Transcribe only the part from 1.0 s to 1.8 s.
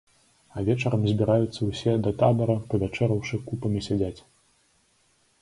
збіраюцца